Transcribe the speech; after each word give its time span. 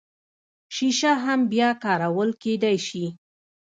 شیشه 0.75 1.11
هم 1.23 1.39
بیا 1.51 1.69
کارول 1.83 2.29
کیدی 2.41 2.75
شي 2.87 3.05